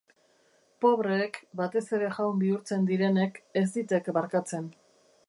[0.85, 4.71] Pobreek, batez ere jaun bihurtzen direnek, ez ditek barkatzen.